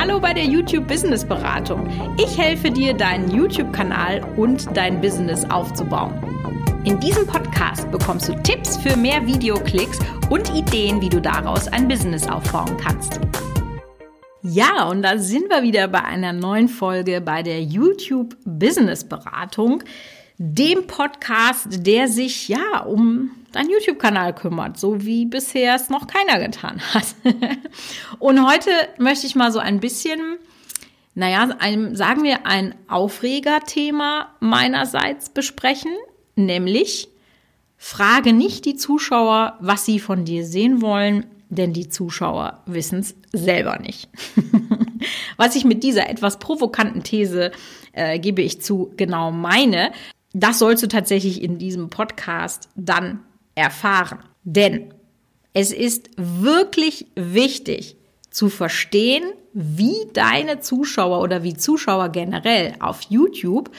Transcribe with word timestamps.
Hallo 0.00 0.18
bei 0.18 0.32
der 0.32 0.46
YouTube 0.46 0.88
Business 0.88 1.26
Beratung. 1.26 1.86
Ich 2.16 2.38
helfe 2.38 2.70
dir, 2.70 2.94
deinen 2.94 3.30
YouTube-Kanal 3.30 4.22
und 4.38 4.74
dein 4.74 4.98
Business 4.98 5.44
aufzubauen. 5.50 6.14
In 6.84 6.98
diesem 7.00 7.26
Podcast 7.26 7.90
bekommst 7.90 8.26
du 8.26 8.34
Tipps 8.42 8.78
für 8.78 8.96
mehr 8.96 9.26
Videoklicks 9.26 9.98
und 10.30 10.48
Ideen, 10.54 11.02
wie 11.02 11.10
du 11.10 11.20
daraus 11.20 11.68
ein 11.68 11.86
Business 11.86 12.26
aufbauen 12.26 12.78
kannst. 12.78 13.20
Ja, 14.40 14.88
und 14.88 15.02
da 15.02 15.18
sind 15.18 15.50
wir 15.50 15.62
wieder 15.62 15.86
bei 15.86 16.02
einer 16.02 16.32
neuen 16.32 16.68
Folge 16.68 17.20
bei 17.20 17.42
der 17.42 17.62
YouTube 17.62 18.34
Business 18.46 19.04
Beratung, 19.04 19.84
dem 20.42 20.86
Podcast, 20.86 21.86
der 21.86 22.08
sich 22.08 22.48
ja 22.48 22.80
um 22.86 23.30
deinen 23.52 23.68
YouTube-Kanal 23.68 24.34
kümmert, 24.34 24.78
so 24.78 25.04
wie 25.04 25.26
bisher 25.26 25.74
es 25.74 25.90
noch 25.90 26.06
keiner 26.06 26.40
getan 26.40 26.80
hat. 26.94 27.14
und 28.18 28.48
heute 28.48 28.70
möchte 28.96 29.26
ich 29.26 29.34
mal 29.34 29.52
so 29.52 29.58
ein 29.58 29.80
bisschen, 29.80 30.38
naja, 31.14 31.50
ein, 31.58 31.94
sagen 31.94 32.22
wir 32.22 32.46
ein 32.46 32.74
Aufregerthema 32.88 34.34
meinerseits 34.40 35.28
besprechen, 35.28 35.92
nämlich 36.36 37.08
frage 37.76 38.32
nicht 38.32 38.64
die 38.64 38.76
Zuschauer, 38.76 39.58
was 39.60 39.84
sie 39.84 40.00
von 40.00 40.24
dir 40.24 40.46
sehen 40.46 40.80
wollen, 40.80 41.26
denn 41.50 41.74
die 41.74 41.90
Zuschauer 41.90 42.62
wissen 42.64 43.00
es 43.00 43.14
selber 43.34 43.78
nicht. 43.78 44.08
was 45.36 45.54
ich 45.54 45.66
mit 45.66 45.82
dieser 45.82 46.08
etwas 46.08 46.38
provokanten 46.38 47.02
These, 47.02 47.50
äh, 47.92 48.18
gebe 48.18 48.40
ich 48.40 48.62
zu, 48.62 48.90
genau 48.96 49.32
meine, 49.32 49.92
das 50.32 50.58
sollst 50.58 50.82
du 50.82 50.88
tatsächlich 50.88 51.42
in 51.42 51.58
diesem 51.58 51.90
Podcast 51.90 52.68
dann 52.76 53.20
erfahren. 53.54 54.20
Denn 54.44 54.94
es 55.52 55.72
ist 55.72 56.10
wirklich 56.16 57.06
wichtig 57.16 57.96
zu 58.30 58.48
verstehen, 58.48 59.24
wie 59.52 59.96
deine 60.12 60.60
Zuschauer 60.60 61.20
oder 61.20 61.42
wie 61.42 61.54
Zuschauer 61.54 62.10
generell 62.10 62.74
auf 62.78 63.02
YouTube 63.08 63.70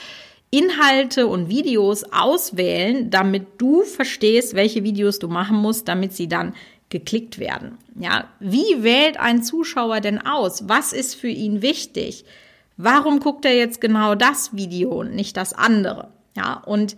Inhalte 0.54 1.28
und 1.28 1.48
Videos 1.48 2.04
auswählen, 2.12 3.10
damit 3.10 3.48
du 3.58 3.84
verstehst, 3.84 4.54
welche 4.54 4.84
Videos 4.84 5.18
du 5.18 5.30
machen 5.30 5.56
musst, 5.56 5.88
damit 5.88 6.14
sie 6.14 6.28
dann 6.28 6.54
geklickt 6.90 7.40
werden. 7.40 7.78
Ja, 7.98 8.26
wie 8.42 8.84
wählt 8.84 9.18
ein 9.18 9.44
Zuschauer 9.44 10.02
denn 10.02 10.20
aus? 10.20 10.68
Was 10.68 10.92
ist 10.92 11.16
für 11.16 11.30
ihn 11.30 11.62
wichtig? 11.62 12.26
Warum 12.76 13.22
guckt 13.22 13.46
er 13.46 13.56
jetzt 13.56 13.80
genau 13.80 14.14
das 14.16 14.54
Video 14.54 14.90
und 15.00 15.16
nicht 15.16 15.38
das 15.38 15.54
andere? 15.54 16.12
Ja, 16.36 16.56
und 16.66 16.96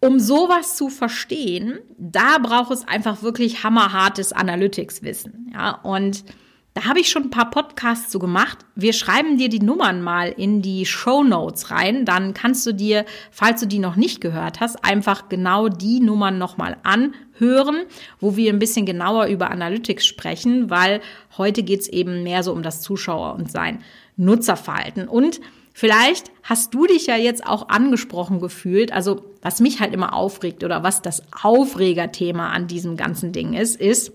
um 0.00 0.18
sowas 0.18 0.76
zu 0.76 0.88
verstehen, 0.88 1.78
da 1.98 2.38
braucht 2.38 2.70
es 2.70 2.88
einfach 2.88 3.22
wirklich 3.22 3.64
hammerhartes 3.64 4.32
Analytics-Wissen. 4.32 5.52
Ja, 5.52 5.72
und 5.82 6.24
da 6.72 6.84
habe 6.84 7.00
ich 7.00 7.10
schon 7.10 7.24
ein 7.24 7.30
paar 7.30 7.50
Podcasts 7.50 8.10
zu 8.10 8.18
gemacht. 8.20 8.58
Wir 8.76 8.92
schreiben 8.92 9.36
dir 9.36 9.48
die 9.48 9.58
Nummern 9.58 10.02
mal 10.02 10.28
in 10.28 10.62
die 10.62 10.86
Show 10.86 11.24
Notes 11.24 11.70
rein. 11.70 12.04
Dann 12.04 12.32
kannst 12.32 12.64
du 12.64 12.72
dir, 12.72 13.04
falls 13.32 13.60
du 13.60 13.66
die 13.66 13.80
noch 13.80 13.96
nicht 13.96 14.20
gehört 14.20 14.60
hast, 14.60 14.84
einfach 14.84 15.28
genau 15.28 15.68
die 15.68 16.00
Nummern 16.00 16.38
nochmal 16.38 16.76
anhören, 16.84 17.82
wo 18.20 18.36
wir 18.36 18.52
ein 18.52 18.60
bisschen 18.60 18.86
genauer 18.86 19.26
über 19.26 19.50
Analytics 19.50 20.06
sprechen, 20.06 20.70
weil 20.70 21.00
heute 21.36 21.64
geht's 21.64 21.88
eben 21.88 22.22
mehr 22.22 22.44
so 22.44 22.52
um 22.52 22.62
das 22.62 22.82
Zuschauer 22.82 23.34
und 23.34 23.50
sein 23.50 23.82
Nutzerverhalten. 24.16 25.08
Und 25.08 25.40
Vielleicht 25.80 26.30
hast 26.42 26.74
du 26.74 26.84
dich 26.84 27.06
ja 27.06 27.16
jetzt 27.16 27.46
auch 27.46 27.70
angesprochen 27.70 28.38
gefühlt. 28.38 28.92
Also 28.92 29.24
was 29.40 29.60
mich 29.60 29.80
halt 29.80 29.94
immer 29.94 30.12
aufregt 30.12 30.62
oder 30.62 30.82
was 30.82 31.00
das 31.00 31.22
Aufregerthema 31.42 32.50
an 32.50 32.66
diesem 32.66 32.98
ganzen 32.98 33.32
Ding 33.32 33.54
ist, 33.54 33.80
ist, 33.80 34.12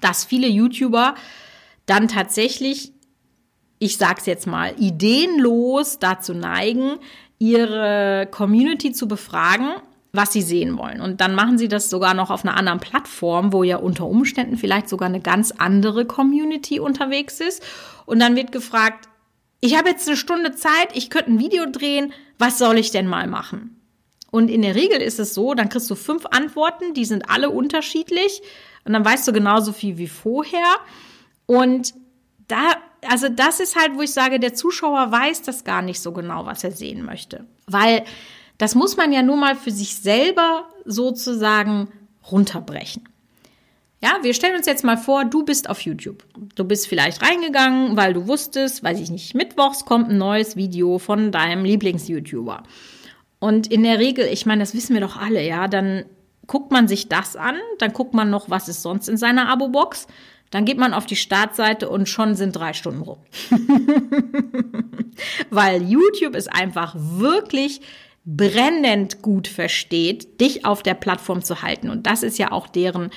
dass 0.00 0.24
viele 0.24 0.48
YouTuber 0.48 1.14
dann 1.86 2.08
tatsächlich, 2.08 2.90
ich 3.78 3.98
sag's 3.98 4.26
jetzt 4.26 4.48
mal, 4.48 4.74
ideenlos 4.76 6.00
dazu 6.00 6.34
neigen, 6.34 6.96
ihre 7.38 8.26
Community 8.32 8.90
zu 8.90 9.06
befragen, 9.06 9.74
was 10.10 10.32
sie 10.32 10.42
sehen 10.42 10.76
wollen. 10.76 11.00
Und 11.00 11.20
dann 11.20 11.36
machen 11.36 11.56
sie 11.56 11.68
das 11.68 11.88
sogar 11.88 12.14
noch 12.14 12.30
auf 12.30 12.44
einer 12.44 12.56
anderen 12.56 12.80
Plattform, 12.80 13.52
wo 13.52 13.62
ja 13.62 13.76
unter 13.76 14.06
Umständen 14.08 14.56
vielleicht 14.56 14.88
sogar 14.88 15.08
eine 15.08 15.20
ganz 15.20 15.52
andere 15.52 16.04
Community 16.04 16.80
unterwegs 16.80 17.38
ist. 17.38 17.62
Und 18.06 18.18
dann 18.18 18.34
wird 18.34 18.50
gefragt, 18.50 19.08
ich 19.64 19.78
habe 19.78 19.88
jetzt 19.88 20.06
eine 20.06 20.18
Stunde 20.18 20.54
Zeit, 20.54 20.90
ich 20.92 21.08
könnte 21.08 21.30
ein 21.30 21.38
Video 21.38 21.64
drehen, 21.64 22.12
was 22.38 22.58
soll 22.58 22.76
ich 22.76 22.90
denn 22.90 23.06
mal 23.06 23.26
machen? 23.26 23.80
Und 24.30 24.50
in 24.50 24.60
der 24.60 24.74
Regel 24.74 25.00
ist 25.00 25.18
es 25.18 25.32
so, 25.32 25.54
dann 25.54 25.70
kriegst 25.70 25.90
du 25.90 25.94
fünf 25.94 26.26
Antworten, 26.26 26.92
die 26.92 27.06
sind 27.06 27.30
alle 27.30 27.48
unterschiedlich 27.48 28.42
und 28.84 28.92
dann 28.92 29.02
weißt 29.02 29.26
du 29.26 29.32
genauso 29.32 29.72
viel 29.72 29.96
wie 29.96 30.06
vorher. 30.06 30.66
Und 31.46 31.94
da, 32.46 32.76
also 33.08 33.30
das 33.30 33.58
ist 33.58 33.74
halt, 33.74 33.96
wo 33.96 34.02
ich 34.02 34.12
sage, 34.12 34.38
der 34.38 34.52
Zuschauer 34.52 35.10
weiß 35.10 35.40
das 35.40 35.64
gar 35.64 35.80
nicht 35.80 36.02
so 36.02 36.12
genau, 36.12 36.44
was 36.44 36.62
er 36.62 36.72
sehen 36.72 37.02
möchte. 37.02 37.46
Weil 37.66 38.04
das 38.58 38.74
muss 38.74 38.98
man 38.98 39.14
ja 39.14 39.22
nur 39.22 39.36
mal 39.36 39.56
für 39.56 39.70
sich 39.70 39.96
selber 39.96 40.68
sozusagen 40.84 41.88
runterbrechen. 42.30 43.08
Ja, 44.04 44.18
wir 44.20 44.34
stellen 44.34 44.56
uns 44.56 44.66
jetzt 44.66 44.84
mal 44.84 44.98
vor, 44.98 45.24
du 45.24 45.46
bist 45.46 45.70
auf 45.70 45.80
YouTube. 45.80 46.24
Du 46.56 46.64
bist 46.64 46.86
vielleicht 46.86 47.22
reingegangen, 47.22 47.96
weil 47.96 48.12
du 48.12 48.28
wusstest, 48.28 48.84
weiß 48.84 49.00
ich 49.00 49.10
nicht, 49.10 49.34
mittwochs 49.34 49.86
kommt 49.86 50.10
ein 50.10 50.18
neues 50.18 50.56
Video 50.56 50.98
von 50.98 51.32
deinem 51.32 51.64
Lieblings-YouTuber. 51.64 52.64
Und 53.38 53.66
in 53.68 53.82
der 53.82 53.98
Regel, 53.98 54.26
ich 54.26 54.44
meine, 54.44 54.60
das 54.60 54.74
wissen 54.74 54.92
wir 54.92 55.00
doch 55.00 55.16
alle, 55.16 55.42
ja, 55.42 55.68
dann 55.68 56.04
guckt 56.46 56.70
man 56.70 56.86
sich 56.86 57.08
das 57.08 57.34
an, 57.34 57.56
dann 57.78 57.94
guckt 57.94 58.12
man 58.12 58.28
noch, 58.28 58.50
was 58.50 58.68
ist 58.68 58.82
sonst 58.82 59.08
in 59.08 59.16
seiner 59.16 59.48
Abo-Box, 59.48 60.06
dann 60.50 60.66
geht 60.66 60.76
man 60.76 60.92
auf 60.92 61.06
die 61.06 61.16
Startseite 61.16 61.88
und 61.88 62.06
schon 62.06 62.34
sind 62.34 62.54
drei 62.54 62.74
Stunden 62.74 63.00
rum. 63.00 63.20
Weil 65.48 65.82
YouTube 65.82 66.36
ist 66.36 66.52
einfach 66.52 66.94
wirklich 66.94 67.80
brennend 68.26 69.22
gut 69.22 69.48
versteht, 69.48 70.42
dich 70.42 70.66
auf 70.66 70.82
der 70.82 70.94
Plattform 70.94 71.42
zu 71.42 71.62
halten. 71.62 71.88
Und 71.88 72.06
das 72.06 72.22
ist 72.22 72.38
ja 72.38 72.52
auch 72.52 72.68
deren 72.68 73.10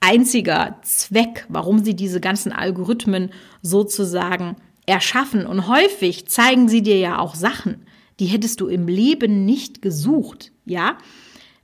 einziger 0.00 0.78
Zweck, 0.82 1.46
warum 1.48 1.84
sie 1.84 1.94
diese 1.94 2.20
ganzen 2.20 2.52
Algorithmen 2.52 3.30
sozusagen 3.62 4.56
erschaffen. 4.86 5.46
Und 5.46 5.68
häufig 5.68 6.26
zeigen 6.28 6.68
sie 6.68 6.82
dir 6.82 6.98
ja 6.98 7.18
auch 7.18 7.34
Sachen, 7.34 7.86
die 8.20 8.26
hättest 8.26 8.60
du 8.60 8.68
im 8.68 8.88
Leben 8.88 9.44
nicht 9.44 9.82
gesucht, 9.82 10.52
ja? 10.64 10.98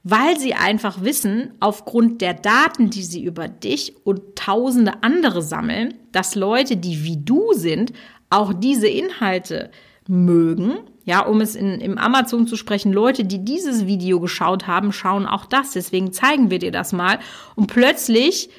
Weil 0.04 0.38
sie 0.38 0.54
einfach 0.54 1.02
wissen, 1.02 1.52
aufgrund 1.60 2.22
der 2.22 2.32
Daten, 2.32 2.88
die 2.88 3.02
sie 3.02 3.22
über 3.22 3.48
dich 3.48 3.94
und 4.06 4.36
tausende 4.36 5.02
andere 5.02 5.42
sammeln, 5.42 5.94
dass 6.12 6.34
Leute, 6.34 6.76
die 6.76 7.04
wie 7.04 7.18
du 7.18 7.52
sind, 7.52 7.92
auch 8.30 8.52
diese 8.54 8.88
Inhalte 8.88 9.70
mögen 10.08 10.78
ja, 11.08 11.22
um 11.22 11.40
es 11.40 11.54
in, 11.54 11.80
im 11.80 11.96
Amazon 11.96 12.46
zu 12.46 12.54
sprechen, 12.54 12.92
Leute, 12.92 13.24
die 13.24 13.42
dieses 13.42 13.86
Video 13.86 14.20
geschaut 14.20 14.66
haben, 14.66 14.92
schauen 14.92 15.24
auch 15.24 15.46
das. 15.46 15.70
Deswegen 15.70 16.12
zeigen 16.12 16.50
wir 16.50 16.58
dir 16.58 16.70
das 16.70 16.92
mal. 16.92 17.18
Und 17.56 17.68
plötzlich, 17.68 18.50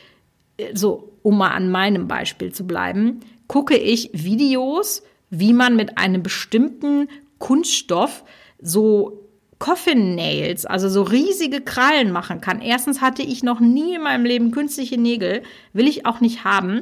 äh, 0.57 0.75
so, 0.75 1.13
um 1.21 1.37
mal 1.37 1.49
an 1.49 1.69
meinem 1.69 2.07
Beispiel 2.07 2.51
zu 2.51 2.65
bleiben, 2.65 3.19
gucke 3.45 3.77
ich 3.77 4.09
Videos, 4.13 5.03
wie 5.29 5.53
man 5.53 5.75
mit 5.75 5.99
einem 5.99 6.23
bestimmten 6.23 7.07
Kunststoff 7.37 8.23
so 8.59 9.29
Coffin 9.59 10.15
Nails, 10.15 10.65
also 10.65 10.89
so 10.89 11.03
riesige 11.03 11.61
Krallen 11.61 12.11
machen 12.11 12.41
kann. 12.41 12.61
Erstens 12.61 12.99
hatte 12.99 13.21
ich 13.21 13.43
noch 13.43 13.59
nie 13.59 13.93
in 13.93 14.01
meinem 14.01 14.25
Leben 14.25 14.49
künstliche 14.49 14.99
Nägel, 14.99 15.43
will 15.73 15.87
ich 15.87 16.07
auch 16.07 16.19
nicht 16.19 16.45
haben. 16.45 16.81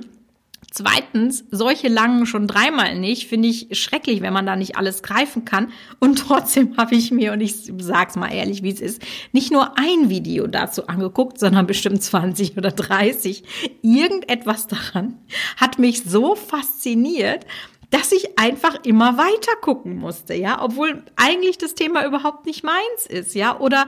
Zweitens, 0.72 1.46
solche 1.50 1.88
langen 1.88 2.26
schon 2.26 2.46
dreimal 2.46 3.00
nicht, 3.00 3.28
finde 3.28 3.48
ich 3.48 3.68
schrecklich, 3.72 4.22
wenn 4.22 4.34
man 4.34 4.46
da 4.46 4.56
nicht 4.56 4.76
alles 4.76 5.02
greifen 5.02 5.46
kann. 5.46 5.72
Und 6.00 6.20
trotzdem 6.20 6.76
habe 6.78 6.96
ich 6.96 7.12
mir, 7.12 7.32
und 7.32 7.42
ich 7.42 7.56
sag's 7.78 8.16
mal 8.16 8.32
ehrlich, 8.32 8.64
wie 8.64 8.72
es 8.72 8.82
ist, 8.82 9.02
nicht 9.32 9.52
nur 9.52 9.78
ein 9.80 10.10
Video 10.10 10.46
dazu 10.46 10.88
angeguckt, 10.88 11.40
sondern 11.40 11.68
bestimmt 11.68 12.04
20 12.04 12.58
oder 12.58 12.72
30. 12.72 13.44
Irgendetwas 13.82 14.68
daran 14.68 15.18
hat 15.56 15.80
mich 15.80 16.04
so 16.04 16.36
fasziniert, 16.36 17.46
dass 17.90 18.12
ich 18.12 18.38
einfach 18.38 18.84
immer 18.84 19.18
weiter 19.18 19.56
gucken 19.62 19.98
musste, 19.98 20.34
ja, 20.34 20.62
obwohl 20.62 21.04
eigentlich 21.16 21.58
das 21.58 21.74
Thema 21.74 22.06
überhaupt 22.06 22.46
nicht 22.46 22.64
meins 22.64 23.06
ist, 23.08 23.34
ja, 23.34 23.58
oder 23.60 23.88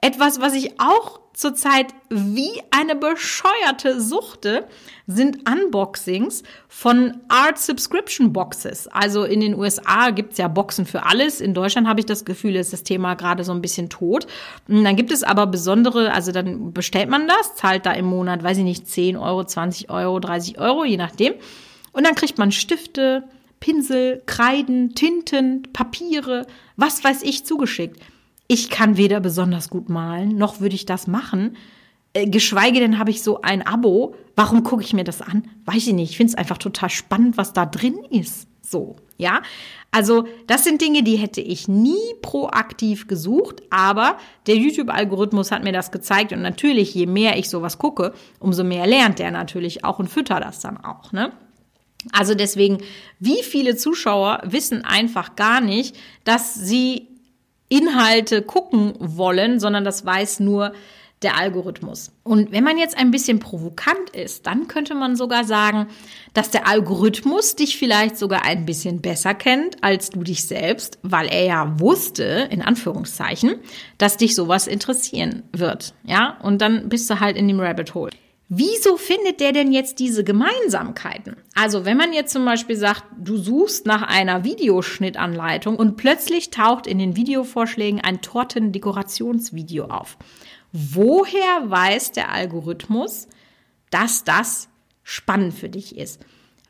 etwas, 0.00 0.40
was 0.40 0.54
ich 0.54 0.80
auch 0.80 1.20
zurzeit 1.32 1.86
wie 2.08 2.50
eine 2.70 2.96
bescheuerte 2.96 4.00
Suchte, 4.00 4.66
sind 5.06 5.48
Unboxings 5.48 6.42
von 6.68 7.18
Art 7.28 7.58
Subscription 7.58 8.32
Boxes. 8.32 8.88
Also 8.88 9.24
in 9.24 9.40
den 9.40 9.54
USA 9.54 10.10
gibt's 10.10 10.38
ja 10.38 10.48
Boxen 10.48 10.84
für 10.84 11.06
alles. 11.06 11.40
In 11.40 11.54
Deutschland 11.54 11.88
habe 11.88 12.00
ich 12.00 12.06
das 12.06 12.24
Gefühl, 12.24 12.56
ist 12.56 12.72
das 12.72 12.82
Thema 12.82 13.14
gerade 13.14 13.44
so 13.44 13.52
ein 13.52 13.62
bisschen 13.62 13.88
tot. 13.88 14.26
Und 14.68 14.84
dann 14.84 14.96
gibt 14.96 15.12
es 15.12 15.22
aber 15.22 15.46
besondere, 15.46 16.12
also 16.12 16.32
dann 16.32 16.72
bestellt 16.72 17.08
man 17.08 17.26
das, 17.28 17.54
zahlt 17.54 17.86
da 17.86 17.92
im 17.92 18.06
Monat, 18.06 18.42
weiß 18.42 18.58
ich 18.58 18.64
nicht, 18.64 18.88
10 18.88 19.16
Euro, 19.16 19.44
20 19.44 19.90
Euro, 19.90 20.20
30 20.20 20.58
Euro, 20.58 20.84
je 20.84 20.96
nachdem. 20.96 21.34
Und 21.92 22.06
dann 22.06 22.14
kriegt 22.14 22.38
man 22.38 22.52
Stifte, 22.52 23.24
Pinsel, 23.60 24.22
Kreiden, 24.26 24.94
Tinten, 24.94 25.64
Papiere, 25.72 26.46
was 26.76 27.02
weiß 27.02 27.22
ich, 27.22 27.44
zugeschickt. 27.44 28.00
Ich 28.48 28.70
kann 28.70 28.96
weder 28.96 29.20
besonders 29.20 29.68
gut 29.68 29.88
malen, 29.90 30.36
noch 30.36 30.60
würde 30.60 30.74
ich 30.74 30.86
das 30.86 31.06
machen. 31.06 31.56
Äh, 32.14 32.26
geschweige 32.26 32.80
denn 32.80 32.98
habe 32.98 33.10
ich 33.10 33.22
so 33.22 33.42
ein 33.42 33.64
Abo. 33.66 34.14
Warum 34.36 34.62
gucke 34.62 34.82
ich 34.82 34.94
mir 34.94 35.04
das 35.04 35.20
an? 35.20 35.44
Weiß 35.66 35.86
ich 35.86 35.92
nicht. 35.92 36.10
Ich 36.10 36.16
finde 36.16 36.32
es 36.32 36.38
einfach 36.38 36.58
total 36.58 36.88
spannend, 36.88 37.36
was 37.36 37.52
da 37.52 37.66
drin 37.66 37.98
ist. 38.10 38.48
So, 38.62 38.96
ja. 39.18 39.42
Also, 39.90 40.26
das 40.46 40.64
sind 40.64 40.80
Dinge, 40.80 41.02
die 41.02 41.16
hätte 41.16 41.40
ich 41.40 41.68
nie 41.68 42.14
proaktiv 42.20 43.06
gesucht, 43.06 43.62
aber 43.70 44.18
der 44.46 44.56
YouTube-Algorithmus 44.56 45.50
hat 45.50 45.64
mir 45.64 45.72
das 45.72 45.90
gezeigt 45.90 46.32
und 46.32 46.42
natürlich, 46.42 46.94
je 46.94 47.06
mehr 47.06 47.38
ich 47.38 47.48
sowas 47.48 47.78
gucke, 47.78 48.12
umso 48.38 48.64
mehr 48.64 48.86
lernt 48.86 49.18
der 49.18 49.30
natürlich 49.30 49.84
auch 49.84 49.98
und 49.98 50.08
füttert 50.08 50.44
das 50.44 50.60
dann 50.60 50.76
auch, 50.78 51.12
ne? 51.12 51.32
Also 52.12 52.34
deswegen, 52.34 52.78
wie 53.18 53.42
viele 53.42 53.76
Zuschauer 53.76 54.40
wissen 54.44 54.84
einfach 54.84 55.34
gar 55.34 55.60
nicht, 55.60 55.96
dass 56.24 56.54
sie 56.54 57.07
Inhalte 57.68 58.42
gucken 58.42 58.94
wollen, 58.98 59.60
sondern 59.60 59.84
das 59.84 60.04
weiß 60.04 60.40
nur 60.40 60.72
der 61.22 61.36
Algorithmus. 61.36 62.12
Und 62.22 62.52
wenn 62.52 62.62
man 62.62 62.78
jetzt 62.78 62.96
ein 62.96 63.10
bisschen 63.10 63.40
provokant 63.40 64.10
ist, 64.10 64.46
dann 64.46 64.68
könnte 64.68 64.94
man 64.94 65.16
sogar 65.16 65.44
sagen, 65.44 65.88
dass 66.32 66.50
der 66.50 66.68
Algorithmus 66.68 67.56
dich 67.56 67.76
vielleicht 67.76 68.16
sogar 68.16 68.44
ein 68.44 68.64
bisschen 68.64 69.00
besser 69.00 69.34
kennt 69.34 69.82
als 69.82 70.10
du 70.10 70.22
dich 70.22 70.44
selbst, 70.44 70.98
weil 71.02 71.26
er 71.26 71.44
ja 71.44 71.80
wusste, 71.80 72.48
in 72.50 72.62
Anführungszeichen, 72.62 73.56
dass 73.98 74.16
dich 74.16 74.34
sowas 74.34 74.66
interessieren 74.68 75.42
wird. 75.52 75.94
Ja, 76.04 76.38
und 76.42 76.62
dann 76.62 76.88
bist 76.88 77.10
du 77.10 77.18
halt 77.18 77.36
in 77.36 77.48
dem 77.48 77.58
Rabbit 77.58 77.94
Hole. 77.94 78.12
Wieso 78.50 78.96
findet 78.96 79.40
der 79.40 79.52
denn 79.52 79.72
jetzt 79.72 79.98
diese 79.98 80.24
Gemeinsamkeiten? 80.24 81.36
Also 81.54 81.84
wenn 81.84 81.98
man 81.98 82.14
jetzt 82.14 82.32
zum 82.32 82.46
Beispiel 82.46 82.76
sagt, 82.76 83.04
du 83.18 83.36
suchst 83.36 83.84
nach 83.84 84.02
einer 84.02 84.42
Videoschnittanleitung 84.42 85.76
und 85.76 85.98
plötzlich 85.98 86.48
taucht 86.48 86.86
in 86.86 86.98
den 86.98 87.14
Videovorschlägen 87.14 88.00
ein 88.00 88.22
Tortendekorationsvideo 88.22 89.84
auf 89.84 90.16
Woher 90.72 91.70
weiß 91.70 92.12
der 92.12 92.30
Algorithmus, 92.30 93.28
dass 93.90 94.24
das 94.24 94.68
spannend 95.02 95.54
für 95.54 95.68
dich 95.68 95.96
ist? 95.96 96.20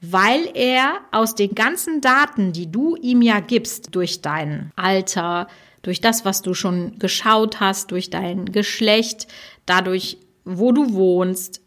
Weil 0.00 0.48
er 0.54 1.00
aus 1.10 1.34
den 1.34 1.54
ganzen 1.54 2.00
Daten, 2.00 2.52
die 2.52 2.70
du 2.70 2.94
ihm 2.96 3.22
ja 3.22 3.40
gibst, 3.40 3.94
durch 3.96 4.22
dein 4.22 4.70
Alter, 4.76 5.48
durch 5.82 6.00
das, 6.00 6.24
was 6.24 6.42
du 6.42 6.54
schon 6.54 6.98
geschaut 7.00 7.58
hast, 7.58 7.90
durch 7.90 8.10
dein 8.10 8.46
Geschlecht, 8.46 9.26
dadurch, 9.66 10.18
wo 10.44 10.70
du 10.70 10.94
wohnst, 10.94 11.60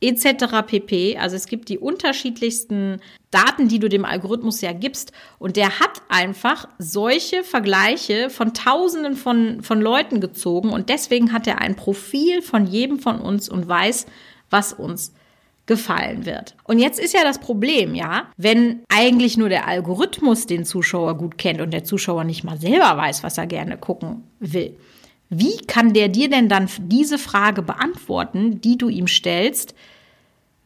etc. 0.00 0.62
pp. 0.66 1.18
Also 1.18 1.36
es 1.36 1.46
gibt 1.46 1.68
die 1.68 1.78
unterschiedlichsten 1.78 3.00
Daten, 3.30 3.68
die 3.68 3.78
du 3.78 3.88
dem 3.88 4.04
Algorithmus 4.04 4.60
ja 4.60 4.72
gibst. 4.72 5.12
Und 5.38 5.56
der 5.56 5.80
hat 5.80 6.02
einfach 6.08 6.68
solche 6.78 7.44
Vergleiche 7.44 8.30
von 8.30 8.54
Tausenden 8.54 9.16
von, 9.16 9.62
von 9.62 9.80
Leuten 9.80 10.20
gezogen. 10.20 10.70
Und 10.70 10.88
deswegen 10.88 11.32
hat 11.32 11.46
er 11.46 11.60
ein 11.60 11.76
Profil 11.76 12.42
von 12.42 12.66
jedem 12.66 12.98
von 12.98 13.20
uns 13.20 13.48
und 13.48 13.68
weiß, 13.68 14.06
was 14.50 14.72
uns 14.72 15.12
gefallen 15.66 16.24
wird. 16.24 16.56
Und 16.64 16.78
jetzt 16.78 16.98
ist 16.98 17.12
ja 17.12 17.22
das 17.22 17.38
Problem, 17.38 17.94
ja, 17.94 18.28
wenn 18.38 18.80
eigentlich 18.88 19.36
nur 19.36 19.50
der 19.50 19.68
Algorithmus 19.68 20.46
den 20.46 20.64
Zuschauer 20.64 21.16
gut 21.18 21.36
kennt 21.36 21.60
und 21.60 21.72
der 21.72 21.84
Zuschauer 21.84 22.24
nicht 22.24 22.42
mal 22.42 22.58
selber 22.58 22.96
weiß, 22.96 23.22
was 23.22 23.36
er 23.36 23.46
gerne 23.46 23.76
gucken 23.76 24.24
will. 24.40 24.76
Wie 25.30 25.58
kann 25.66 25.92
der 25.92 26.08
dir 26.08 26.30
denn 26.30 26.48
dann 26.48 26.68
diese 26.78 27.18
Frage 27.18 27.62
beantworten, 27.62 28.60
die 28.60 28.78
du 28.78 28.88
ihm 28.88 29.06
stellst, 29.06 29.74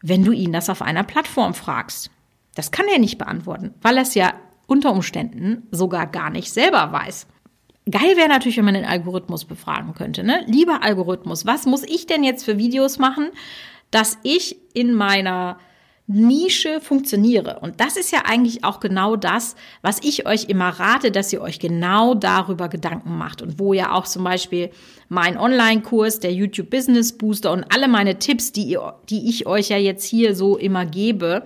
wenn 0.03 0.25
du 0.25 0.33
ihn 0.33 0.53
das 0.53 0.71
auf 0.71 0.83
einer 0.83 1.05
Plattform 1.05 1.55
fragst? 1.55 2.11
Das 2.55 2.71
kann 2.71 2.87
er 2.87 2.99
nicht 2.99 3.19
beantworten, 3.19 3.75
weil 3.83 3.97
er 3.97 4.03
es 4.03 4.15
ja 4.15 4.35
unter 4.67 4.93
Umständen 4.93 5.67
sogar 5.71 6.07
gar 6.07 6.31
nicht 6.31 6.53
selber 6.53 6.93
weiß. 6.93 7.27
Geil 7.91 8.17
wäre 8.17 8.29
natürlich, 8.29 8.57
wenn 8.57 8.65
man 8.65 8.75
den 8.75 8.85
Algorithmus 8.85 9.45
befragen 9.45 9.95
könnte. 9.95 10.23
Ne? 10.23 10.45
Lieber 10.47 10.85
Algorithmus, 10.85 11.47
was 11.47 11.67
muss 11.67 11.83
ich 11.83 12.07
denn 12.07 12.23
jetzt 12.23 12.45
für 12.45 12.59
Videos 12.59 12.99
machen, 12.99 13.31
dass 13.91 14.19
ich 14.23 14.57
in 14.73 14.95
meiner 14.95 15.59
Nische 16.07 16.81
funktioniere. 16.81 17.61
Und 17.61 17.81
das 17.81 17.97
ist 17.97 18.11
ja 18.11 18.23
eigentlich 18.25 18.65
auch 18.65 18.81
genau 18.81 19.17
das, 19.17 19.55
was 19.83 20.01
ich 20.03 20.27
euch 20.27 20.45
immer 20.49 20.69
rate, 20.69 21.11
dass 21.11 21.33
ihr 21.33 21.41
euch 21.41 21.59
genau 21.59 22.15
darüber 22.15 22.69
Gedanken 22.69 23.17
macht. 23.17 23.41
Und 23.41 23.59
wo 23.59 23.73
ja 23.73 23.93
auch 23.93 24.07
zum 24.07 24.25
Beispiel 24.25 24.71
mein 25.09 25.39
Online-Kurs, 25.39 26.21
der 26.21 26.33
YouTube 26.33 26.71
Business 26.71 27.17
Booster 27.17 27.53
und 27.53 27.65
alle 27.73 27.89
meine 27.89 28.19
Tipps, 28.19 28.53
die, 28.53 28.65
ihr, 28.65 28.95
die 29.09 29.29
ich 29.29 29.47
euch 29.47 29.69
ja 29.69 29.79
jetzt 29.79 30.05
hier 30.05 30.35
so 30.35 30.57
immer 30.57 30.85
gebe, 30.87 31.45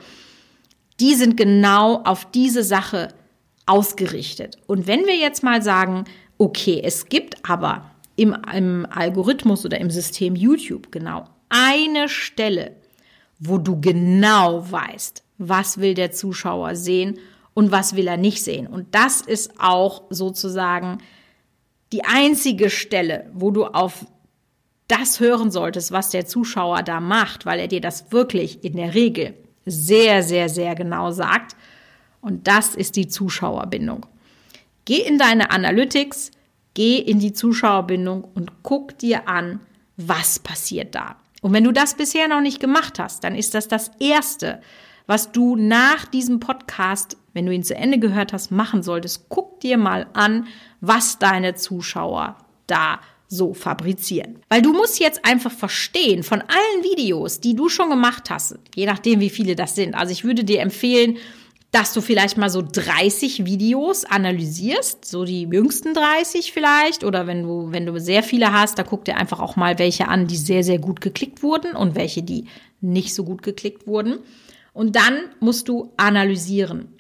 die 1.00 1.14
sind 1.14 1.36
genau 1.36 2.02
auf 2.04 2.30
diese 2.30 2.62
Sache 2.62 3.08
ausgerichtet. 3.66 4.56
Und 4.66 4.86
wenn 4.86 5.04
wir 5.04 5.16
jetzt 5.16 5.42
mal 5.42 5.60
sagen, 5.62 6.04
okay, 6.38 6.80
es 6.82 7.08
gibt 7.08 7.48
aber 7.48 7.90
im, 8.16 8.36
im 8.54 8.86
Algorithmus 8.90 9.64
oder 9.64 9.78
im 9.78 9.90
System 9.90 10.34
YouTube 10.34 10.90
genau 10.90 11.24
eine 11.50 12.08
Stelle, 12.08 12.76
wo 13.38 13.58
du 13.58 13.80
genau 13.80 14.70
weißt, 14.70 15.22
was 15.38 15.78
will 15.78 15.94
der 15.94 16.12
Zuschauer 16.12 16.76
sehen 16.76 17.18
und 17.54 17.70
was 17.70 17.96
will 17.96 18.06
er 18.06 18.16
nicht 18.16 18.42
sehen. 18.42 18.66
Und 18.66 18.94
das 18.94 19.20
ist 19.20 19.52
auch 19.58 20.04
sozusagen 20.10 20.98
die 21.92 22.04
einzige 22.04 22.70
Stelle, 22.70 23.30
wo 23.32 23.50
du 23.50 23.64
auf 23.64 24.06
das 24.88 25.20
hören 25.20 25.50
solltest, 25.50 25.92
was 25.92 26.10
der 26.10 26.26
Zuschauer 26.26 26.82
da 26.82 27.00
macht, 27.00 27.46
weil 27.46 27.58
er 27.58 27.68
dir 27.68 27.80
das 27.80 28.12
wirklich 28.12 28.64
in 28.64 28.76
der 28.76 28.94
Regel 28.94 29.34
sehr, 29.64 30.22
sehr, 30.22 30.48
sehr 30.48 30.74
genau 30.74 31.10
sagt. 31.10 31.56
Und 32.20 32.46
das 32.46 32.74
ist 32.74 32.96
die 32.96 33.08
Zuschauerbindung. 33.08 34.06
Geh 34.84 35.00
in 35.00 35.18
deine 35.18 35.50
Analytics, 35.50 36.30
geh 36.74 36.98
in 36.98 37.18
die 37.18 37.32
Zuschauerbindung 37.32 38.22
und 38.22 38.62
guck 38.62 38.96
dir 38.98 39.28
an, 39.28 39.60
was 39.96 40.38
passiert 40.38 40.94
da. 40.94 41.16
Und 41.42 41.52
wenn 41.52 41.64
du 41.64 41.72
das 41.72 41.94
bisher 41.94 42.28
noch 42.28 42.40
nicht 42.40 42.60
gemacht 42.60 42.98
hast, 42.98 43.24
dann 43.24 43.34
ist 43.34 43.54
das 43.54 43.68
das 43.68 43.90
Erste, 44.00 44.60
was 45.06 45.32
du 45.32 45.56
nach 45.56 46.04
diesem 46.06 46.40
Podcast, 46.40 47.16
wenn 47.32 47.46
du 47.46 47.52
ihn 47.52 47.62
zu 47.62 47.74
Ende 47.74 47.98
gehört 47.98 48.32
hast, 48.32 48.50
machen 48.50 48.82
solltest. 48.82 49.28
Guck 49.28 49.60
dir 49.60 49.78
mal 49.78 50.06
an, 50.14 50.46
was 50.80 51.18
deine 51.18 51.54
Zuschauer 51.54 52.36
da 52.66 53.00
so 53.28 53.54
fabrizieren. 53.54 54.38
Weil 54.48 54.62
du 54.62 54.72
musst 54.72 55.00
jetzt 55.00 55.24
einfach 55.24 55.52
verstehen, 55.52 56.22
von 56.22 56.40
allen 56.40 56.84
Videos, 56.84 57.40
die 57.40 57.54
du 57.54 57.68
schon 57.68 57.90
gemacht 57.90 58.30
hast, 58.30 58.56
je 58.74 58.86
nachdem, 58.86 59.20
wie 59.20 59.30
viele 59.30 59.56
das 59.56 59.74
sind. 59.74 59.94
Also 59.94 60.12
ich 60.12 60.24
würde 60.24 60.44
dir 60.44 60.60
empfehlen, 60.60 61.18
dass 61.76 61.92
du 61.92 62.00
vielleicht 62.00 62.38
mal 62.38 62.48
so 62.48 62.62
30 62.62 63.44
Videos 63.44 64.06
analysierst, 64.06 65.04
so 65.04 65.26
die 65.26 65.42
jüngsten 65.42 65.92
30 65.92 66.50
vielleicht, 66.52 67.04
oder 67.04 67.26
wenn 67.26 67.42
du, 67.42 67.70
wenn 67.70 67.84
du 67.84 68.00
sehr 68.00 68.22
viele 68.22 68.50
hast, 68.50 68.78
da 68.78 68.82
guck 68.82 69.04
dir 69.04 69.18
einfach 69.18 69.40
auch 69.40 69.56
mal 69.56 69.78
welche 69.78 70.08
an, 70.08 70.26
die 70.26 70.38
sehr, 70.38 70.64
sehr 70.64 70.78
gut 70.78 71.02
geklickt 71.02 71.42
wurden 71.42 71.76
und 71.76 71.94
welche, 71.94 72.22
die 72.22 72.46
nicht 72.80 73.14
so 73.14 73.24
gut 73.24 73.42
geklickt 73.42 73.86
wurden. 73.86 74.20
Und 74.72 74.96
dann 74.96 75.18
musst 75.38 75.68
du 75.68 75.92
analysieren. 75.98 76.94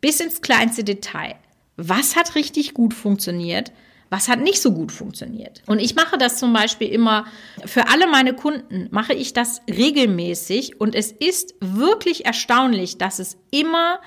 Bis 0.00 0.18
ins 0.20 0.40
kleinste 0.40 0.82
Detail. 0.82 1.34
Was 1.76 2.16
hat 2.16 2.36
richtig 2.36 2.72
gut 2.72 2.94
funktioniert? 2.94 3.70
Was 4.10 4.28
hat 4.28 4.40
nicht 4.40 4.62
so 4.62 4.72
gut 4.72 4.92
funktioniert? 4.92 5.62
Und 5.66 5.80
ich 5.80 5.94
mache 5.94 6.18
das 6.18 6.38
zum 6.38 6.52
Beispiel 6.52 6.88
immer 6.88 7.26
für 7.64 7.88
alle 7.88 8.06
meine 8.06 8.34
Kunden, 8.34 8.88
mache 8.90 9.14
ich 9.14 9.32
das 9.32 9.60
regelmäßig 9.68 10.80
und 10.80 10.94
es 10.94 11.12
ist 11.12 11.54
wirklich 11.60 12.24
erstaunlich, 12.24 12.98
dass 12.98 13.18
es 13.18 13.36
immer 13.50 14.00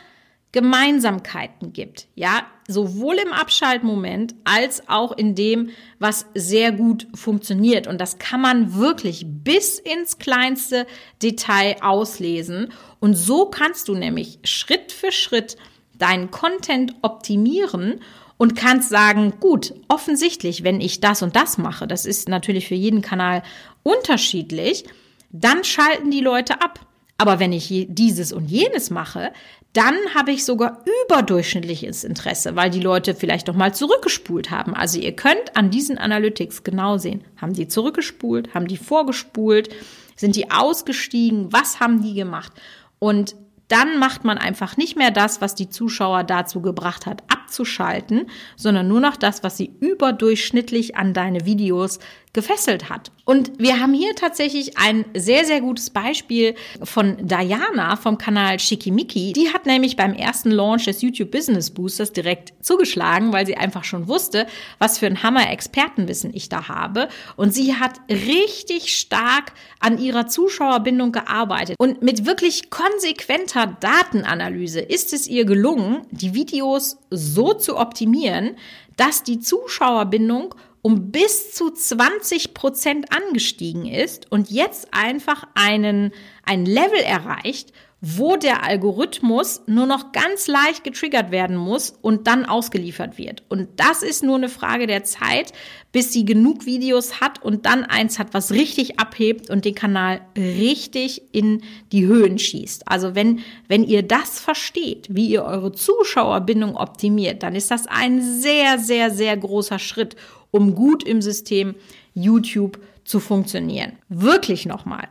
Gemeinsamkeiten 0.52 1.74
gibt, 1.74 2.08
ja, 2.16 2.48
sowohl 2.68 3.18
im 3.18 3.34
Abschaltmoment 3.34 4.34
als 4.46 4.90
auch 4.90 5.16
in 5.16 5.36
dem, 5.36 5.70
was 6.00 6.26
sehr 6.34 6.72
gut 6.72 7.08
funktioniert. 7.14 7.86
Und 7.86 8.02
das 8.02 8.18
kann 8.18 8.42
man 8.42 8.74
wirklich 8.76 9.26
bis 9.28 9.78
ins 9.78 10.18
kleinste 10.18 10.88
Detail 11.22 11.76
auslesen. 11.82 12.74
Und 13.00 13.14
so 13.14 13.46
kannst 13.46 13.90
du 13.90 13.96
nämlich 13.96 14.40
Schritt 14.44 14.92
für 14.92 15.12
Schritt 15.12 15.56
deinen 16.00 16.32
Content 16.32 16.96
optimieren 17.04 18.02
und 18.40 18.56
kannst 18.56 18.90
sagen, 18.90 19.34
gut, 19.42 19.74
offensichtlich, 19.90 20.64
wenn 20.64 20.80
ich 20.80 21.02
das 21.02 21.22
und 21.22 21.36
das 21.36 21.58
mache, 21.58 21.88
das 21.88 22.06
ist 22.06 22.30
natürlich 22.30 22.70
für 22.70 22.76
jeden 22.76 23.02
Kanal 23.02 23.44
unterschiedlich, 23.84 24.86
dann 25.30 25.66
schalten 25.66 26.10
die 26.10 26.22
Leute 26.22 26.62
ab. 26.62 26.80
Aber 27.18 27.40
wenn 27.40 27.52
ich 27.52 27.88
dieses 27.90 28.32
und 28.32 28.50
jenes 28.50 28.92
mache, 28.92 29.34
dann 29.74 29.94
habe 30.16 30.32
ich 30.32 30.46
sogar 30.46 30.86
überdurchschnittliches 31.04 32.06
Interesse, 32.06 32.56
weil 32.56 32.70
die 32.70 32.80
Leute 32.80 33.14
vielleicht 33.14 33.50
doch 33.50 33.56
mal 33.56 33.74
zurückgespult 33.76 34.50
haben. 34.52 34.74
Also 34.74 35.00
ihr 35.00 35.18
könnt 35.18 35.58
an 35.58 35.70
diesen 35.70 35.98
Analytics 35.98 36.64
genau 36.64 36.98
sehen, 36.98 37.26
haben 37.36 37.54
die 37.54 37.68
zurückgespult, 37.68 38.54
haben 38.54 38.70
die 38.70 38.78
vorgespult, 38.78 39.68
sind 40.16 40.38
die 40.38 40.50
ausgestiegen, 40.50 41.52
was 41.52 41.82
haben 41.82 42.02
die 42.02 42.14
gemacht? 42.14 42.54
Und 43.00 43.36
dann 43.68 44.00
macht 44.00 44.24
man 44.24 44.38
einfach 44.38 44.78
nicht 44.78 44.96
mehr 44.96 45.12
das, 45.12 45.42
was 45.42 45.56
die 45.56 45.70
Zuschauer 45.70 46.24
dazu 46.24 46.62
gebracht 46.62 47.06
hat, 47.06 47.22
abzuschalten, 47.50 48.28
sondern 48.56 48.88
nur 48.88 49.00
noch 49.00 49.18
das, 49.18 49.44
was 49.44 49.58
sie 49.58 49.72
überdurchschnittlich 49.80 50.96
an 50.96 51.14
deine 51.14 51.46
Videos 51.46 52.00
gefesselt 52.32 52.90
hat. 52.90 53.12
Und 53.26 53.52
wir 53.58 53.80
haben 53.80 53.94
hier 53.94 54.16
tatsächlich 54.16 54.78
ein 54.78 55.04
sehr, 55.16 55.46
sehr 55.46 55.62
gutes 55.62 55.90
Beispiel 55.90 56.54
von 56.84 57.18
Diana 57.28 57.96
vom 57.96 58.20
Kanal 58.20 58.60
Shikimiki. 58.60 59.34
Die 59.34 59.52
hat 59.52 59.66
nämlich 59.66 59.96
beim 59.96 60.14
ersten 60.14 60.52
Launch 60.52 60.86
des 60.86 61.02
YouTube 61.02 61.32
Business 61.32 61.72
Boosters 61.72 62.14
direkt 62.14 62.54
zugeschlagen, 62.64 63.34
weil 63.34 63.48
sie 63.48 63.58
einfach 63.58 63.84
schon 63.84 64.08
wusste, 64.08 64.46
was 64.78 65.00
für 65.00 65.08
ein 65.08 65.24
Hammer-Expertenwissen 65.24 66.32
ich 66.34 66.50
da 66.50 66.68
habe. 66.68 67.10
Und 67.36 67.54
sie 67.54 67.76
hat 67.76 68.00
richtig 68.10 68.96
stark 68.96 69.54
an 69.80 69.98
ihrer 69.98 70.28
Zuschauerbindung 70.28 71.12
gearbeitet. 71.12 71.78
Und 71.80 72.04
mit 72.04 72.28
wirklich 72.28 72.70
konsequenter 72.70 73.76
Datenanalyse 73.80 74.82
ist 74.82 75.14
es 75.14 75.28
ihr 75.28 75.46
gelungen, 75.46 76.02
die 76.12 76.36
Videos 76.36 76.98
so 77.10 77.54
zu 77.54 77.78
optimieren, 77.78 78.56
dass 78.98 79.24
die 79.24 79.40
Zuschauerbindung 79.40 80.54
um 80.90 81.12
bis 81.12 81.54
zu 81.54 81.70
20 81.70 82.56
Prozent 82.56 83.16
angestiegen 83.16 83.86
ist 83.86 84.32
und 84.32 84.50
jetzt 84.50 84.88
einfach 84.92 85.46
einen, 85.54 86.12
ein 86.46 86.66
Level 86.66 86.98
erreicht, 86.98 87.74
wo 88.02 88.38
der 88.38 88.64
Algorithmus 88.64 89.62
nur 89.68 89.86
noch 89.86 90.14
ganz 90.14 90.48
leicht 90.48 90.84
getriggert 90.84 91.30
werden 91.30 91.58
muss 91.58 91.94
und 92.02 92.26
dann 92.26 92.46
ausgeliefert 92.46 93.20
wird. 93.20 93.44
Und 93.50 93.68
das 93.76 94.02
ist 94.02 94.24
nur 94.24 94.38
eine 94.38 94.50
Frage 94.50 94.88
der 94.88 95.04
Zeit, 95.04 95.52
bis 95.92 96.12
sie 96.12 96.26
genug 96.26 96.66
Videos 96.66 97.22
hat 97.22 97.44
und 97.44 97.68
dann 97.68 97.84
eins 97.84 98.18
hat, 98.18 98.34
was 98.34 98.52
richtig 98.52 99.00
abhebt 99.00 99.52
und 99.52 99.66
den 99.66 99.76
Kanal 99.76 100.22
richtig 100.36 101.36
in 101.36 101.62
die 101.92 102.08
Höhen 102.08 102.40
schießt. 102.40 102.88
Also 102.88 103.14
wenn, 103.14 103.42
wenn 103.68 103.84
ihr 103.84 104.02
das 104.02 104.40
versteht, 104.40 105.08
wie 105.12 105.28
ihr 105.28 105.44
eure 105.44 105.72
Zuschauerbindung 105.72 106.78
optimiert, 106.78 107.44
dann 107.44 107.54
ist 107.54 107.70
das 107.70 107.86
ein 107.86 108.22
sehr, 108.22 108.80
sehr, 108.80 109.12
sehr 109.12 109.36
großer 109.36 109.78
Schritt, 109.78 110.16
um 110.52 110.76
gut 110.76 111.04
im 111.04 111.22
System 111.22 111.76
YouTube 112.14 112.80
zu 113.04 113.20
funktionieren. 113.20 113.94
Wirklich 114.10 114.66
nochmal. 114.66 115.08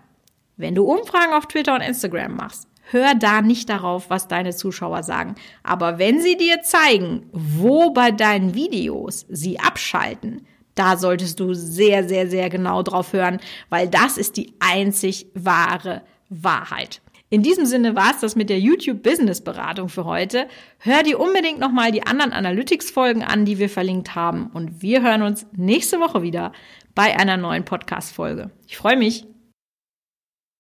Wenn 0.57 0.75
du 0.75 0.85
Umfragen 0.85 1.33
auf 1.33 1.47
Twitter 1.47 1.75
und 1.75 1.81
Instagram 1.81 2.37
machst, 2.37 2.69
hör 2.91 3.15
da 3.15 3.43
nicht 3.43 3.69
darauf, 3.69 4.11
was 4.11 4.29
deine 4.29 4.55
Zuschauer 4.55 5.03
sagen. 5.03 5.35
Aber 5.63 5.99
wenn 5.99 6.21
sie 6.21 6.37
dir 6.37 6.63
zeigen, 6.63 7.29
wo 7.33 7.91
bei 7.91 8.11
deinen 8.11 8.55
Videos 8.55 9.27
sie 9.29 9.61
abschalten, 9.61 10.47
da 10.75 10.97
solltest 10.97 11.41
du 11.41 11.55
sehr, 11.55 12.09
sehr, 12.09 12.29
sehr 12.29 12.51
genau 12.51 12.83
drauf 12.83 13.13
hören, 13.13 13.41
weil 13.69 13.89
das 13.89 14.17
ist 14.17 14.37
die 14.37 14.55
einzig 14.61 15.27
wahre 15.35 16.03
Wahrheit. 16.29 17.01
In 17.31 17.43
diesem 17.43 17.67
Sinne 17.67 17.95
war 17.95 18.13
es 18.13 18.21
das 18.21 18.37
mit 18.37 18.49
der 18.49 18.59
YouTube 18.59 19.03
Business 19.03 19.43
Beratung 19.43 19.91
für 19.91 20.07
heute. 20.07 20.49
Hör 20.79 21.03
dir 21.03 21.21
unbedingt 21.21 21.59
nochmal 21.59 21.93
die 21.93 22.07
anderen 22.07 22.33
Analytics 22.33 22.91
Folgen 22.91 23.23
an, 23.23 23.45
die 23.45 23.59
wir 23.59 23.69
verlinkt 23.69 24.15
haben. 24.15 24.51
Und 24.55 24.81
wir 24.81 25.03
hören 25.03 25.23
uns 25.23 25.47
nächste 25.55 26.01
Woche 26.01 26.23
wieder 26.23 26.53
bei 26.95 27.19
einer 27.19 27.37
neuen 27.37 27.65
Podcast 27.65 28.15
Folge. 28.15 28.51
Ich 28.67 28.79
freue 28.79 28.97
mich. 28.97 29.27